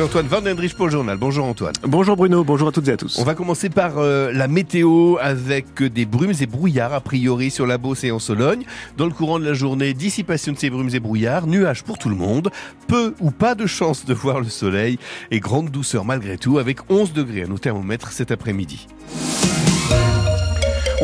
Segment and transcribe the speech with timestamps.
[0.00, 1.18] Antoine Van Dendrich pour le journal.
[1.18, 1.74] Bonjour Antoine.
[1.82, 3.18] Bonjour Bruno, bonjour à toutes et à tous.
[3.18, 7.66] On va commencer par euh, la météo avec des brumes et brouillards a priori sur
[7.66, 8.64] la Beauce et en Sologne.
[8.96, 12.08] Dans le courant de la journée, dissipation de ces brumes et brouillards, nuages pour tout
[12.08, 12.50] le monde,
[12.88, 14.98] peu ou pas de chance de voir le soleil
[15.30, 18.86] et grande douceur malgré tout avec 11 degrés à nos thermomètres cet après-midi.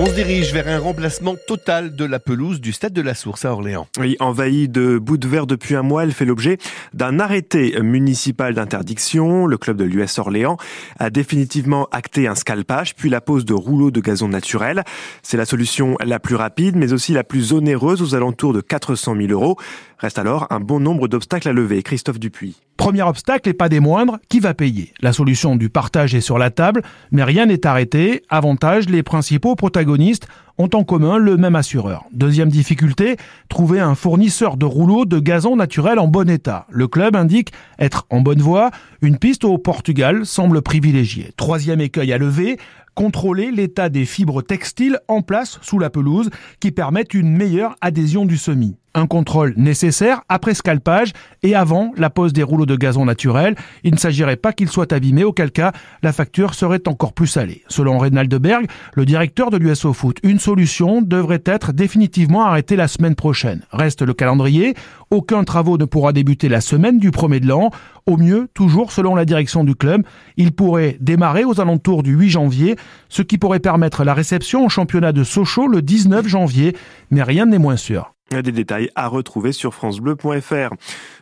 [0.00, 3.44] On se dirige vers un remplacement total de la pelouse du stade de la Source
[3.44, 3.88] à Orléans.
[3.98, 6.58] Oui, envahie de bouts de verre depuis un mois, elle fait l'objet
[6.94, 9.48] d'un arrêté municipal d'interdiction.
[9.48, 10.56] Le club de l'US Orléans
[11.00, 14.84] a définitivement acté un scalpage, puis la pose de rouleaux de gazon naturel.
[15.24, 19.16] C'est la solution la plus rapide, mais aussi la plus onéreuse aux alentours de 400
[19.16, 19.56] 000 euros.
[19.98, 21.82] Reste alors un bon nombre d'obstacles à lever.
[21.82, 22.67] Christophe Dupuis.
[22.78, 26.38] Premier obstacle et pas des moindres, qui va payer La solution du partage est sur
[26.38, 28.22] la table, mais rien n'est arrêté.
[28.30, 30.28] Avantage, les principaux protagonistes
[30.58, 32.04] ont en commun le même assureur.
[32.12, 33.16] Deuxième difficulté,
[33.48, 36.66] trouver un fournisseur de rouleaux de gazon naturel en bon état.
[36.70, 38.70] Le club indique être en bonne voie.
[39.02, 41.32] Une piste au Portugal semble privilégiée.
[41.36, 42.58] Troisième écueil à lever,
[42.94, 48.24] contrôler l'état des fibres textiles en place sous la pelouse qui permettent une meilleure adhésion
[48.24, 53.04] du semis un contrôle nécessaire après scalpage et avant la pose des rouleaux de gazon
[53.04, 53.54] naturel.
[53.84, 55.72] Il ne s'agirait pas qu'ils soient abîmés, auquel cas
[56.02, 57.62] la facture serait encore plus salée.
[57.68, 62.88] Selon Reynald Berg, le directeur de l'USO Foot, une solution devrait être définitivement arrêtée la
[62.88, 63.62] semaine prochaine.
[63.72, 64.74] Reste le calendrier.
[65.10, 67.70] Aucun travaux ne pourra débuter la semaine du premier de l'an.
[68.06, 70.02] Au mieux, toujours selon la direction du club,
[70.36, 72.76] il pourrait démarrer aux alentours du 8 janvier,
[73.08, 76.76] ce qui pourrait permettre la réception au championnat de Sochaux le 19 janvier,
[77.10, 78.14] mais rien n'est moins sûr.
[78.30, 80.74] Des détails à retrouver sur francebleu.fr.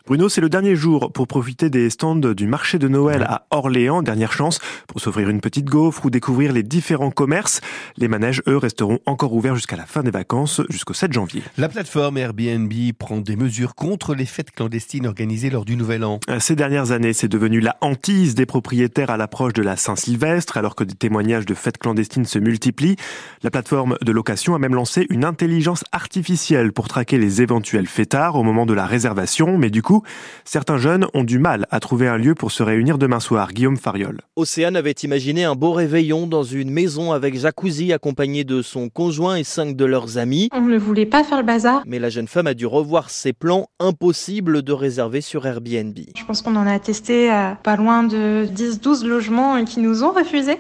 [0.07, 4.03] Bruno, c'est le dernier jour pour profiter des stands du marché de Noël à Orléans.
[4.03, 7.61] Dernière chance pour s'offrir une petite gaufre ou découvrir les différents commerces.
[7.97, 11.43] Les manèges, eux, resteront encore ouverts jusqu'à la fin des vacances, jusqu'au 7 janvier.
[11.59, 16.21] La plateforme Airbnb prend des mesures contre les fêtes clandestines organisées lors du Nouvel An.
[16.39, 20.77] Ces dernières années, c'est devenu la hantise des propriétaires à l'approche de la Saint-Sylvestre, alors
[20.77, 22.95] que des témoignages de fêtes clandestines se multiplient.
[23.43, 28.37] La plateforme de location a même lancé une intelligence artificielle pour traquer les éventuels fêtards
[28.37, 29.96] au moment de la réservation, mais du coup,
[30.45, 33.53] certains jeunes ont du mal à trouver un lieu pour se réunir demain soir.
[33.53, 34.21] Guillaume Fariol.
[34.37, 39.37] Océane avait imaginé un beau réveillon dans une maison avec jacuzzi accompagné de son conjoint
[39.37, 40.49] et cinq de leurs amis.
[40.53, 41.83] On ne voulait pas faire le bazar.
[41.87, 45.97] Mais la jeune femme a dû revoir ses plans, impossible de réserver sur Airbnb.
[46.17, 50.13] Je pense qu'on en a testé à pas loin de 10-12 logements qui nous ont
[50.13, 50.53] refusé.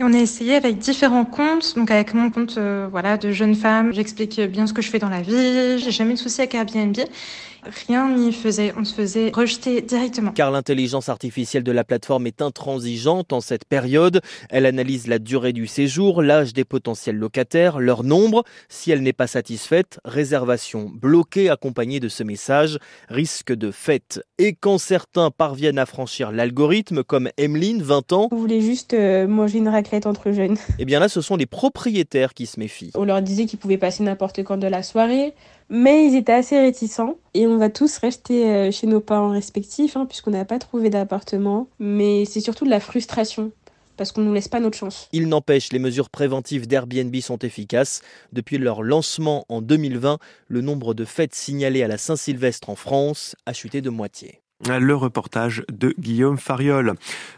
[0.00, 3.54] Et on a essayé avec différents comptes, donc avec mon compte euh, voilà de jeune
[3.54, 6.40] femme, j'explique bien ce que je fais dans la vie, j'ai jamais eu de souci
[6.40, 6.96] avec Airbnb.
[7.86, 10.32] Rien n'y faisait, on se faisait rejeter directement.
[10.32, 14.20] Car l'intelligence artificielle de la plateforme est intransigeante en cette période.
[14.50, 18.42] Elle analyse la durée du séjour, l'âge des potentiels locataires, leur nombre.
[18.68, 22.78] Si elle n'est pas satisfaite, réservation bloquée accompagnée de ce message,
[23.08, 24.24] risque de fête.
[24.38, 29.28] Et quand certains parviennent à franchir l'algorithme, comme Emeline, 20 ans, vous voulez juste euh,
[29.28, 30.56] manger une raclette entre jeunes.
[30.78, 32.90] Eh bien là, ce sont les propriétaires qui se méfient.
[32.96, 35.34] On leur disait qu'ils pouvaient passer n'importe quand de la soirée,
[35.68, 37.16] mais ils étaient assez réticents.
[37.34, 40.90] Et on va tous rester euh, chez nos parents respectifs, hein, puisqu'on n'a pas trouvé
[40.90, 41.68] d'appartement.
[41.78, 43.52] Mais c'est surtout de la frustration
[43.96, 45.08] parce qu'on ne nous laisse pas notre chance.
[45.12, 48.02] Il n'empêche, les mesures préventives d'Airbnb sont efficaces.
[48.32, 53.36] Depuis leur lancement en 2020, le nombre de fêtes signalées à la Saint-Sylvestre en France
[53.46, 54.41] a chuté de moitié.
[54.68, 56.94] Le reportage de Guillaume Fariol.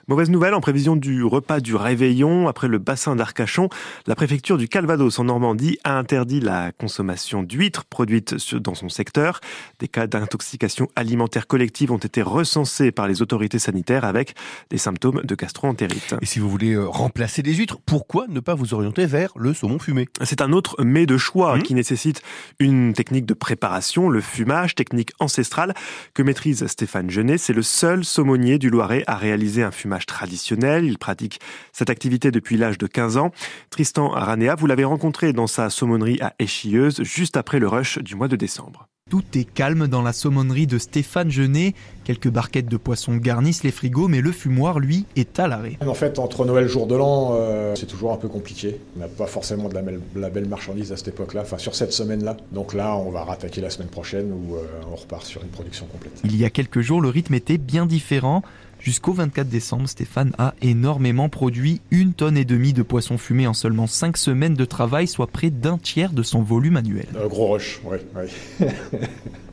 [0.08, 2.48] Mauvaise nouvelle en prévision du repas du réveillon.
[2.48, 3.70] Après le bassin d'Arcachon,
[4.06, 9.40] la préfecture du Calvados en Normandie a interdit la consommation d'huîtres produites dans son secteur.
[9.78, 14.34] Des cas d'intoxication alimentaire collective ont été recensés par les autorités sanitaires avec
[14.68, 16.16] des symptômes de gastroentérite.
[16.20, 19.54] Et si vous voulez euh, remplacer les huîtres, pourquoi ne pas vous orienter vers le
[19.54, 20.08] saumon fumé?
[20.24, 21.62] C'est un autre mets de choix mmh.
[21.62, 22.20] qui nécessite
[22.58, 25.72] une technique de préparation, le fumage, technique ancestrale
[26.12, 30.84] que maîtrise Stéphane c'est le seul saumonier du Loiret à réaliser un fumage traditionnel.
[30.84, 31.40] Il pratique
[31.72, 33.30] cette activité depuis l'âge de 15 ans.
[33.70, 38.14] Tristan Aranea, vous l'avez rencontré dans sa saumonnerie à Échilleuse juste après le rush du
[38.14, 38.88] mois de décembre.
[39.10, 41.74] Tout est calme dans la saumonnerie de Stéphane Genet.
[42.04, 45.76] Quelques barquettes de poissons garnissent les frigos, mais le fumoir, lui, est à l'arrêt.
[45.86, 48.80] En fait, entre Noël et jour de l'an, euh, c'est toujours un peu compliqué.
[48.96, 49.74] On n'a pas forcément de
[50.16, 52.38] la, belle marchandise à cette époque-là, enfin sur cette semaine-là.
[52.50, 55.84] Donc là, on va rattaquer la semaine prochaine où euh, on repart sur une production
[55.84, 56.18] complète.
[56.24, 58.42] Il y a quelques jours, le rythme était bien différent.
[58.84, 63.54] Jusqu'au 24 décembre, Stéphane a énormément produit une tonne et demie de poissons fumés en
[63.54, 67.06] seulement 5 semaines de travail, soit près d'un tiers de son volume annuel.
[67.16, 67.96] Euh, gros rush, oui.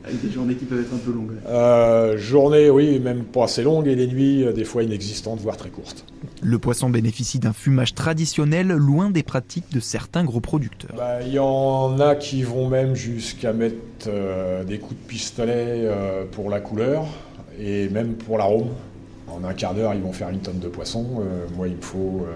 [0.04, 1.32] Avec des journées qui peuvent être un peu longues.
[1.48, 5.56] Euh, journées, oui, même pas assez longues, et les nuits, euh, des fois inexistantes, voire
[5.56, 6.04] très courtes.
[6.42, 10.94] Le poisson bénéficie d'un fumage traditionnel, loin des pratiques de certains gros producteurs.
[10.94, 14.10] Bah, il y en a qui vont même jusqu'à mettre
[14.66, 15.88] des coups de pistolet
[16.32, 17.06] pour la couleur,
[17.58, 18.68] et même pour l'arôme.
[19.28, 21.24] En un quart d'heure, ils vont faire une tonne de poissons.
[21.56, 22.26] moi, il me faut,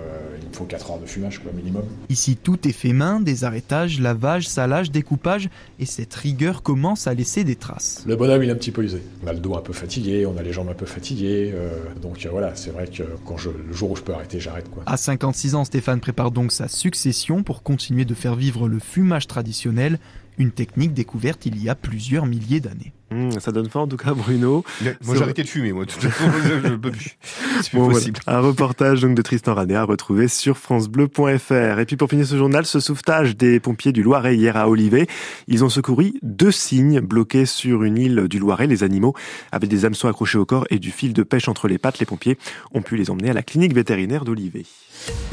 [0.41, 1.85] il me faut 4 heures de fumage, quoi, minimum.
[2.09, 5.49] Ici, tout est fait main, des arrêtages, lavage, salage, découpage,
[5.79, 8.03] et cette rigueur commence à laisser des traces.
[8.07, 9.03] Le bonhomme, il est un petit peu usé.
[9.25, 11.53] On a le dos un peu fatigué, on a les jambes un peu fatiguées.
[12.01, 14.71] donc voilà, c'est vrai que quand je, le jour où je peux arrêter, j'arrête.
[14.71, 14.83] Quoi.
[14.87, 19.27] À 56 ans, Stéphane prépare donc sa succession pour continuer de faire vivre le fumage
[19.27, 19.99] traditionnel
[20.39, 22.93] une technique découverte il y a plusieurs milliers d'années.
[23.13, 24.65] Mmh, ça donne faim en tout cas, Bruno.
[25.05, 25.87] moi, j'ai arrêté de fumer, moi.
[25.87, 27.17] Tout je peux plus.
[27.63, 28.19] C'est plus possible.
[28.27, 31.79] Un reportage donc de Tristan Ranet à retrouver sur francebleu.fr.
[31.79, 35.07] Et puis pour finir ce journal, ce sauvetage des pompiers du Loiret hier à Olivet.
[35.47, 38.67] Ils ont secouru deux cygnes bloqués sur une île du Loiret.
[38.67, 39.15] Les animaux
[39.53, 42.01] avaient des hameçons accrochés au corps et du fil de pêche entre les pattes.
[42.01, 42.39] Les pompiers
[42.73, 44.65] ont pu les emmener à la clinique vétérinaire d'Olivet.